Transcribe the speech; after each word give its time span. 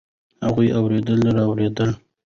هغه 0.45 0.63
اوړېده 0.77 1.13
رااوړېده. 1.35 1.87